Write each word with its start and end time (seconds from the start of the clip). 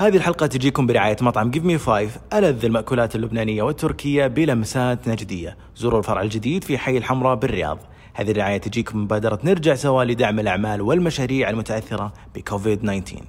هذه 0.00 0.16
الحلقة 0.16 0.46
تجيكم 0.46 0.86
برعاية 0.86 1.16
مطعم 1.20 1.52
Give 1.52 1.56
Me 1.56 1.86
Five 1.86 2.34
ألذ 2.34 2.64
المأكولات 2.64 3.16
اللبنانية 3.16 3.62
والتركية 3.62 4.26
بلمسات 4.26 5.08
نجدية. 5.08 5.56
زوروا 5.76 5.98
الفرع 5.98 6.22
الجديد 6.22 6.64
في 6.64 6.78
حي 6.78 6.98
الحمراء 6.98 7.34
بالرياض. 7.34 7.78
هذه 8.14 8.30
الرعاية 8.30 8.58
تجيكم 8.58 9.02
مبادرة 9.02 9.38
نرجع 9.44 9.74
سوا 9.74 10.04
لدعم 10.04 10.40
الأعمال 10.40 10.82
والمشاريع 10.82 11.50
المتأثرة 11.50 12.12
بكوفيد 12.34 12.78
19 12.78 13.24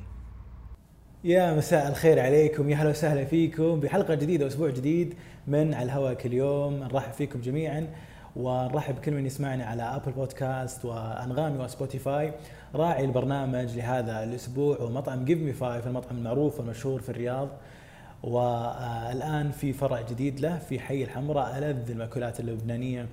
يا 1.23 1.53
مساء 1.53 1.89
الخير 1.89 2.19
عليكم 2.19 2.69
يا 2.69 2.75
هلا 2.75 2.89
وسهلا 2.89 3.25
فيكم 3.25 3.79
بحلقة 3.79 4.15
جديدة 4.15 4.45
وأسبوع 4.45 4.69
جديد 4.69 5.13
من 5.47 5.73
على 5.73 5.85
الهواء 5.85 6.13
كل 6.13 6.33
يوم. 6.33 6.73
نرحب 6.73 7.11
فيكم 7.11 7.41
جميعا. 7.41 7.87
ونرحب 8.39 8.95
بكل 8.95 9.11
من 9.11 9.25
يسمعنا 9.25 9.65
على 9.65 9.83
Apple 9.83 10.11
Podcasts 10.11 10.85
وأنغامي 10.85 11.63
و 11.63 11.72
Spotify 11.72 12.33
راعي 12.75 13.05
البرنامج 13.05 13.77
لهذا 13.77 14.23
الأسبوع 14.23 14.77
هو 14.77 14.89
مطعم 14.89 15.25
Give 15.25 15.39
Me 15.39 15.53
Five 15.53 15.87
المطعم 15.87 16.17
المعروف 16.17 16.59
والمشهور 16.59 17.01
في 17.01 17.09
الرياض. 17.09 17.49
والآن 18.23 19.51
في 19.51 19.73
فرع 19.73 20.01
جديد 20.01 20.39
له 20.39 20.57
في 20.57 20.79
حي 20.79 21.03
الحمراء 21.03 21.57
ألذ 21.57 21.91
المأكولات 21.91 22.39
اللبنانية 22.39 23.07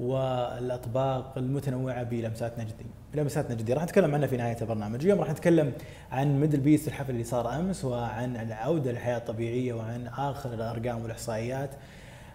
والأطباق 0.00 1.32
المتنوعة 1.36 2.02
بلمسات 2.02 2.58
نجدي. 2.58 2.86
بلمسات 3.14 3.50
نجدي 3.50 3.72
راح 3.72 3.82
نتكلم 3.82 4.14
عنها 4.14 4.26
في 4.26 4.36
نهاية 4.36 4.56
البرنامج. 4.60 5.04
اليوم 5.04 5.18
راح 5.18 5.30
نتكلم 5.30 5.72
عن 6.12 6.40
Middle 6.40 6.60
Beast 6.60 6.88
الحفل 6.88 7.10
اللي 7.10 7.24
صار 7.24 7.58
أمس 7.58 7.84
وعن 7.84 8.36
العودة 8.36 8.90
للحياة 8.90 9.16
الطبيعية 9.16 9.72
وعن 9.72 10.06
آخر 10.06 10.54
الأرقام 10.54 11.02
والإحصائيات. 11.02 11.70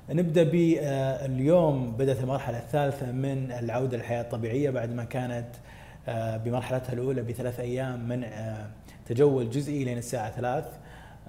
نبدأ 0.09 0.43
باليوم. 0.43 1.91
بدأت 1.91 2.19
المرحلة 2.19 2.57
الثالثة 2.57 3.11
من 3.11 3.51
العودة 3.51 3.97
للحياة 3.97 4.21
الطبيعية 4.21 4.69
بعد 4.69 4.93
ما 4.93 5.03
كانت 5.03 5.47
آه، 6.07 6.37
بمرحلتها 6.37 6.93
الأولى 6.93 7.21
بثلاث 7.21 7.59
أيام 7.59 8.07
منع 8.07 8.27
آه، 8.27 8.67
تجول 9.05 9.49
جزئي 9.49 9.83
لين 9.83 9.97
الساعة 9.97 10.31
ثلاث 10.31 10.65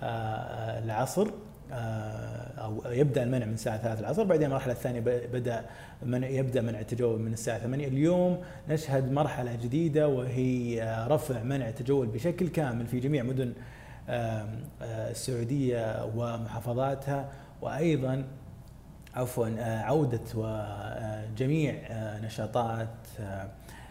آه، 0.03 0.79
العصر 0.79 1.29
أو 2.59 2.83
يبدأ 2.87 3.23
المنع 3.23 3.47
من 3.47 3.53
الساعة 3.53 3.79
3 3.79 4.01
العصر 4.01 4.25
بعدين 4.25 4.47
المرحلة 4.47 4.73
الثانية 4.73 5.01
بدأ 5.33 5.65
من 6.03 6.25
يبدأ 6.25 6.61
منع 6.61 6.81
التجول 6.81 7.21
من 7.21 7.33
الساعة 7.33 7.59
8 7.59 7.89
اليوم 7.89 8.39
نشهد 8.69 9.13
مرحلة 9.13 9.55
جديدة 9.55 10.09
وهي 10.09 11.07
رفع 11.09 11.43
منع 11.43 11.69
التجول 11.69 12.07
بشكل 12.07 12.49
كامل 12.49 12.87
في 12.87 13.01
جميع 13.01 13.23
مدن 13.23 13.53
السعودية 14.83 16.05
ومحافظاتها 16.17 17.29
وأيضا 17.63 18.25
عفوا 19.15 19.47
عودة 19.61 20.21
وجميع 20.35 21.75
نشاطات 22.25 22.89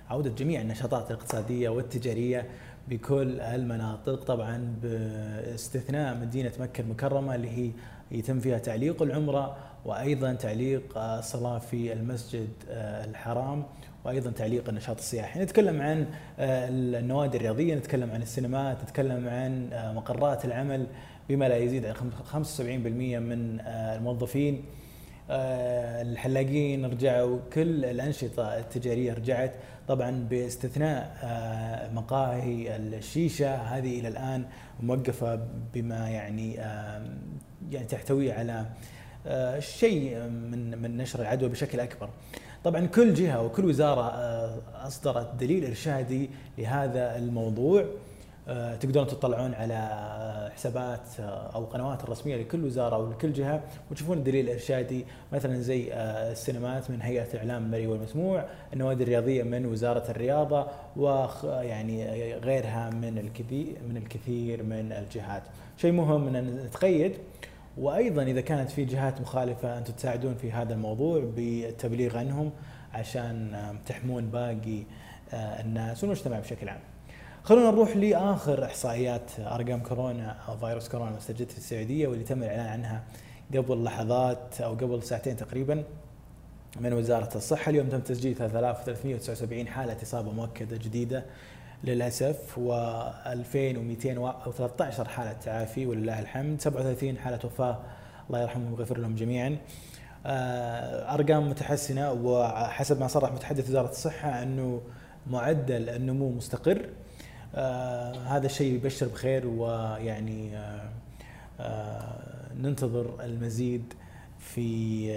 عودة 0.09 0.29
جميع 0.29 0.61
النشاطات 0.61 1.11
الاقتصادية 1.11 1.69
والتجارية 1.69 2.45
بكل 2.87 3.39
المناطق 3.39 4.23
طبعا 4.23 4.75
باستثناء 4.81 6.15
مدينة 6.15 6.51
مكة 6.59 6.81
المكرمة 6.81 7.35
اللي 7.35 7.49
هي 7.49 7.71
يتم 8.11 8.39
فيها 8.39 8.57
تعليق 8.57 9.01
العمرة 9.01 9.57
وأيضا 9.85 10.33
تعليق 10.33 10.97
الصلاة 10.97 11.59
في 11.59 11.93
المسجد 11.93 12.49
الحرام 12.69 13.63
وأيضا 14.05 14.31
تعليق 14.31 14.69
النشاط 14.69 14.97
السياحي، 14.97 15.39
نتكلم 15.39 15.81
عن 15.81 16.05
النوادي 16.39 17.37
الرياضية، 17.37 17.75
نتكلم 17.75 18.11
عن 18.11 18.21
السينمات، 18.21 18.83
نتكلم 18.83 19.27
عن 19.29 19.69
مقرات 19.95 20.45
العمل 20.45 20.87
بما 21.29 21.49
لا 21.49 21.57
يزيد 21.57 21.85
عن 21.85 21.93
75% 21.93 23.19
من 23.19 23.59
الموظفين. 23.67 24.55
آه، 24.55 24.81
الحلاقين 25.29 26.85
رجعوا 26.85 27.39
كل 27.53 27.85
الأنشطة 27.85 28.57
التجارية 28.57 29.13
رجعت. 29.13 29.53
طبعا 29.87 30.27
باستثناء 30.29 31.17
آه، 31.23 31.93
مقاهي 31.93 32.75
الشيشة 32.75 33.55
هذه 33.55 33.99
إلى 33.99 34.07
الآن 34.07 34.45
موقفة 34.83 35.39
بما 35.73 36.09
يعني 36.09 36.53
يعني 37.71 37.85
تحتوي 37.89 38.31
على 38.31 38.65
آه، 39.27 39.59
شيء 39.59 40.19
من 40.29 40.77
من 40.81 40.97
نشر 40.97 41.21
العدوى 41.21 41.49
بشكل 41.49 41.79
أكبر. 41.79 42.09
طبعا 42.63 42.85
كل 42.85 43.13
جهة 43.13 43.41
وكل 43.41 43.65
وزارة 43.65 44.07
أصدرت 44.75 45.35
دليل 45.35 45.65
إرشادي 45.65 46.29
لهذا 46.57 47.17
الموضوع. 47.17 47.81
آه، 47.81 47.85
تقدرون 48.79 49.07
تطلعون 49.07 49.53
على 49.53 50.51
حسابات 50.55 51.19
آه، 51.19 51.51
أو 51.55 51.65
قنوات 51.65 52.03
الرسمية 52.03 52.37
لكل 52.37 52.65
وزارة 52.65 52.95
أو 52.95 53.11
لكل 53.11 53.33
جهة 53.33 53.63
وتشوفون 53.91 54.17
الدليل 54.17 54.45
الارشادي 54.45 55.05
مثلا 55.33 55.61
زي 55.61 55.93
آه، 55.93 56.31
السينمات 56.31 56.91
من 56.91 57.01
هيئة 57.01 57.33
الاعلام 57.33 57.63
المرئي 57.65 57.87
والمسموع، 57.87 58.45
النوادي 58.73 59.03
الرياضية 59.03 59.43
من 59.43 59.65
وزارة 59.65 60.11
الرياضة 60.11 60.67
ويعني 60.95 62.33
غيرها 62.35 62.89
من 62.89 63.17
الكثير 63.17 63.77
من 63.89 63.97
الكثير 63.97 64.63
من 64.63 64.91
الجهات. 64.91 65.43
شيء 65.77 65.91
مهم 65.91 66.35
إن 66.35 66.65
نتقيد 66.65 67.17
وأيضا 67.77 68.23
إذا 68.23 68.41
كانت 68.41 68.69
في 68.69 68.85
جهات 68.85 69.21
مخالفة 69.21 69.77
أنتم 69.77 69.93
تساعدون 69.93 70.35
في 70.35 70.51
هذا 70.51 70.73
الموضوع 70.73 71.23
بالتبليغ 71.35 72.17
عنهم 72.17 72.51
عشان 72.93 73.55
تحمون 73.85 74.25
باقي 74.25 74.83
الناس 75.33 76.03
والمجتمع 76.03 76.39
بشكل 76.39 76.69
عام. 76.69 76.90
خلونا 77.43 77.71
نروح 77.71 77.95
لآخر 77.95 78.65
إحصائيات 78.65 79.31
أرقام 79.39 79.79
كورونا 79.79 80.35
أو 80.47 80.57
فيروس 80.57 80.89
كورونا 80.89 81.11
المستجد 81.11 81.49
في 81.49 81.57
السعودية 81.57 82.07
واللي 82.07 82.23
تم 82.23 82.43
الإعلان 82.43 82.65
عنها 82.65 83.03
قبل 83.55 83.83
لحظات 83.83 84.61
أو 84.61 84.73
قبل 84.73 85.03
ساعتين 85.03 85.37
تقريبا 85.37 85.83
من 86.79 86.93
وزارة 86.93 87.37
الصحة. 87.37 87.69
اليوم 87.69 87.89
تم 87.89 87.99
تسجيل 87.99 88.35
3379 88.35 89.67
حالة 89.67 89.97
إصابة 90.03 90.31
مؤكدة 90.31 90.77
جديدة 90.77 91.25
للأسف 91.83 92.55
و2213 92.55 95.07
حالة 95.07 95.33
تعافي 95.33 95.85
ولله 95.85 96.19
الحمد 96.19 96.61
37 96.61 97.17
حالة 97.17 97.39
وفاة. 97.43 97.79
الله 98.29 98.41
يرحمهم 98.41 98.73
ويغفر 98.73 98.97
لهم 98.97 99.15
جميعا. 99.15 99.57
آه، 100.25 101.13
أرقام 101.13 101.49
متحسنة 101.49 102.11
وحسب 102.11 102.99
ما 102.99 103.07
صرح 103.07 103.31
متحدث 103.31 103.69
وزارة 103.69 103.89
الصحة 103.89 104.43
أنه 104.43 104.81
معدل 105.27 105.89
النمو 105.89 106.29
مستقر. 106.29 106.89
آه 107.55 108.13
هذا 108.13 108.45
الشيء 108.45 108.73
يبشر 108.75 109.07
بخير 109.07 109.47
ويعني 109.47 110.57
آه 110.57 110.89
آه 111.59 112.13
ننتظر 112.61 113.25
المزيد 113.25 113.93
في 114.39 115.07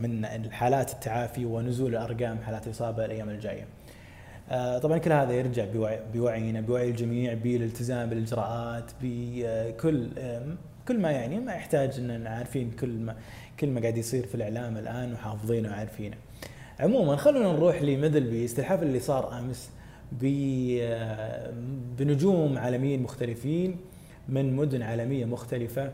من 0.00 0.24
الحالات 0.24 0.92
التعافي 0.92 1.44
ونزول 1.44 1.96
ارقام 1.96 2.38
حالات 2.38 2.66
الإصابة 2.66 3.04
الأيام 3.04 3.28
الجاية. 3.30 3.64
طبعا 4.78 4.98
كل 4.98 5.12
هذا 5.12 5.32
يرجع 5.32 5.64
بوعينا 6.14 6.60
بوعي 6.60 6.90
الجميع 6.90 7.34
بالالتزام 7.34 8.08
بالإجراءات 8.10 8.84
بكل 9.02 10.08
كل 10.88 11.00
ما 11.00 11.10
يعني 11.10 11.38
ما 11.40 11.52
يحتاج 11.54 11.98
إن 11.98 12.26
عارفين 12.26 12.70
كل 12.70 12.88
ما 12.88 13.16
كل 13.60 13.68
ما 13.68 13.80
قاعد 13.80 13.96
يصير 13.96 14.26
في 14.26 14.34
الإعلام 14.34 14.76
الآن 14.76 15.12
وحافظينه 15.12 15.68
وعارفينه. 15.68 16.16
عموما 16.80 17.16
خلونا 17.16 17.52
نروح 17.52 17.82
لميدل 17.82 18.30
بيست 18.30 18.58
الحفل 18.58 18.86
اللي 18.86 19.00
صار 19.00 19.38
أمس 19.38 19.70
بنجوم 21.98 22.58
عالميين 22.58 23.02
مختلفين 23.02 23.76
من 24.28 24.56
مدن 24.56 24.82
عالمية 24.82 25.24
مختلفة. 25.24 25.92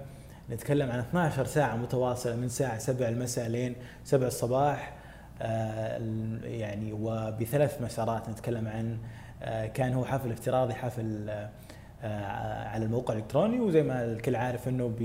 نتكلم 0.51 0.91
عن 0.91 0.99
12 0.99 1.45
ساعة 1.45 1.77
متواصلة 1.77 2.37
من 2.37 2.49
ساعة 2.49 2.79
7 2.79 3.09
المساء 3.09 3.49
لين 3.49 3.75
7 4.05 4.27
الصباح 4.27 4.99
آه، 5.43 6.01
يعني 6.45 6.93
وبثلاث 6.93 7.83
مسارات 7.83 8.29
نتكلم 8.29 8.69
عن 8.69 8.99
آه، 9.43 9.67
كان 9.67 9.95
هو 9.95 10.05
حفل 10.05 10.33
افتراضي 10.33 10.75
حفل 10.75 11.31
آه، 12.03 12.27
على 12.69 12.85
الموقع 12.85 13.15
الإلكتروني. 13.15 13.61
وزي 13.61 13.83
ما 13.83 14.05
الكل 14.05 14.37
عارف 14.37 14.69
إنه 14.69 14.93
ب 14.99 15.03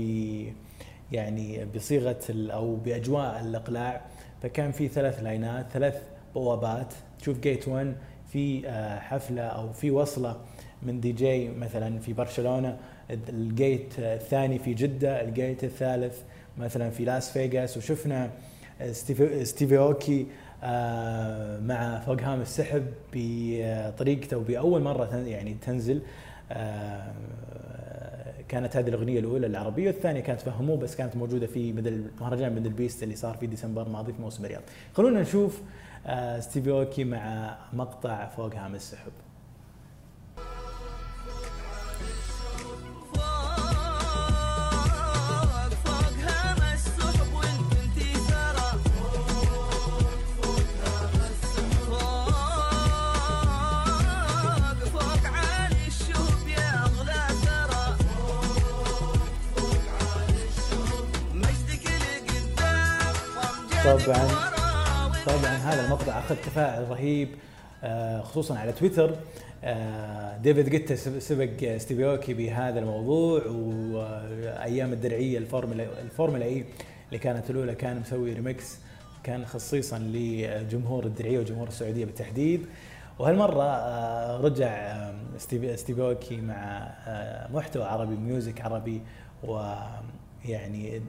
يعني 1.12 1.64
بصيغة 1.64 2.20
أو 2.30 2.76
بأجواء 2.76 3.40
الإقلاع 3.40 4.00
فكان 4.42 4.72
في 4.72 4.88
ثلاث 4.88 5.22
لاينات 5.22 5.66
ثلاث 5.72 6.02
بوابات. 6.34 6.94
تشوف 7.18 7.40
Gate 7.40 7.68
1 7.68 7.96
في 8.34 8.68
آه، 8.68 8.98
حفلة 8.98 9.42
أو 9.42 9.72
في 9.72 9.90
وصلة 9.90 10.36
من 10.82 11.00
دي 11.00 11.12
جي 11.12 11.48
مثلا 11.48 11.98
في 11.98 12.12
برشلونة 12.12 12.76
ال 13.10 13.27
Gate 13.27 13.94
الثاني 13.98 14.58
في 14.58 14.74
جدة 14.74 15.20
ال 15.20 15.29
Gate 15.29 15.64
الثالث 15.64 16.18
مثلا 16.58 16.90
في 16.90 17.04
لاس 17.04 17.30
فيغاس 17.30 17.76
وشفنا 17.76 18.30
Steve 19.42 19.78
Aoki 19.78 20.26
آه، 20.62 21.60
مع 21.60 22.00
فوق 22.00 22.20
هام 22.20 22.40
السحب 22.40 22.86
بطريقته 23.12 24.36
وبأول 24.36 24.82
مرة 24.82 25.16
يعني 25.16 25.56
تنزل 25.66 26.02
آه، 26.52 27.12
كانت 28.54 28.76
هذه 28.76 28.88
الأغنية 28.88 29.20
الأولى 29.20 29.46
العربية 29.46 29.86
والثانية 29.86 30.20
كانت 30.20 30.40
فهموه 30.40 30.76
بس 30.76 30.96
كانت 30.96 31.16
موجودة 31.16 31.46
في 31.46 31.72
بدل 31.72 32.04
مهرجان 32.20 32.54
Middle 32.54 32.70
Beast 32.70 33.02
اللي 33.02 33.16
صار 33.16 33.36
في 33.36 33.46
ديسمبر 33.46 33.82
الماضي 33.82 34.12
في 34.12 34.22
موسم 34.22 34.44
الرياض. 34.44 34.62
خلونا 34.92 35.20
نشوف 35.20 35.62
آه، 36.06 36.40
ستيفي 36.40 36.70
أوكي 36.70 37.04
مع 37.04 37.56
مقطع 37.72 38.26
فوق 38.26 38.54
هام 38.54 38.74
السحب. 38.74 39.12
طبعا. 63.84 64.28
طبعا 65.26 65.54
هذا 65.56 65.84
المقطع 65.84 66.18
أخذ 66.18 66.36
تفاعل 66.36 66.90
رهيب 66.90 67.28
آه، 67.84 68.20
خصوصا 68.20 68.58
على 68.58 68.72
تويتر. 68.72 69.16
آه، 69.64 70.36
ديفيد 70.36 70.68
جيتا 70.68 70.94
سبق 71.18 71.76
ستيف 71.76 72.02
أيوكي 72.02 72.34
بهذا 72.34 72.78
الموضوع 72.80 73.42
وأيام 73.46 74.92
الدرعية 74.92 75.38
الفورمولا 75.38 76.00
الفورمولا 76.02 76.44
إي 76.44 76.64
اللي 77.08 77.18
كانت 77.18 77.50
الأولى 77.50 77.74
كان 77.74 78.00
مسوي 78.00 78.32
ريمكس 78.32 78.78
كان 79.22 79.46
خصيصا 79.46 79.98
لجمهور 79.98 81.04
الدرعية 81.06 81.38
وجمهور 81.38 81.68
السعودية 81.68 82.04
بالتحديد. 82.04 82.66
وهالمرة 83.18 83.62
آه، 83.62 84.40
رجع 84.40 85.00
ستيف 85.76 86.03
أيوكي 86.03 86.36
مع 86.36 86.88
محتوى 87.54 87.84
عربي 87.84 88.16
music 88.16 88.60
عربي 88.60 89.00
ويعني 90.44 91.02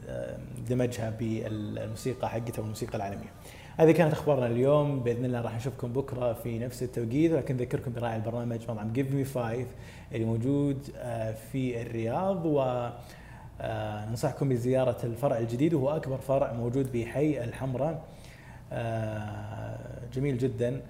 دمجها 0.69 1.09
بالموسيقى 1.09 2.29
حقته 2.29 2.61
والموسيقى 2.61 2.95
العالمية. 2.95 3.31
هذه 3.77 3.91
كانت 3.91 4.13
أخبارنا 4.13 4.47
اليوم. 4.47 5.03
بإذن 5.03 5.25
الله 5.25 5.41
راح 5.41 5.55
نشوفكم 5.55 5.93
بكرة 5.93 6.33
في 6.33 6.59
نفس 6.59 6.83
التوقيت. 6.83 7.31
ولكن 7.31 7.55
اذكركم 7.55 7.93
براعي 7.93 8.15
البرنامج 8.15 8.61
مطعم 8.69 8.93
Give 8.93 9.11
Me 9.11 9.23
Five 9.23 9.67
اللي 10.11 10.25
موجود 10.25 10.89
آه، 10.97 11.31
في 11.31 11.81
الرياض. 11.81 12.45
و 12.45 12.89
آه، 13.61 14.09
ننصحكم 14.09 14.49
بزيارة 14.49 14.97
الفرع 15.03 15.37
الجديد 15.37 15.73
وهو 15.73 15.95
أكبر 15.95 16.17
فرع 16.17 16.53
موجود 16.53 16.91
بحي 16.91 17.43
الحمراء. 17.43 18.03
آه، 18.71 19.77
جميل 20.13 20.37
جدا. 20.37 20.81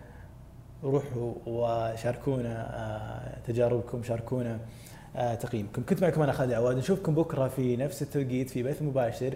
روحوا 0.83 1.33
وشاركونا 1.45 3.41
تجاربكم 3.47 4.03
شاركونا. 4.03 4.59
تقييمكم 5.15 5.83
كنت 5.89 6.01
معكم 6.01 6.21
أنا 6.21 6.31
خالد 6.31 6.51
عواد 6.51 6.77
نشوفكم 6.77 7.15
بكرة 7.15 7.47
في 7.47 7.75
نفس 7.75 8.01
التوقيت 8.01 8.49
في 8.49 8.63
بث 8.63 8.81
مباشر 8.81 9.33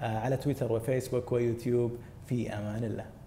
على 0.00 0.36
تويتر 0.36 0.72
وفيسبوك 0.72 1.32
ويوتيوب. 1.32 1.92
في 2.28 2.54
أمان 2.54 2.84
الله. 2.84 3.17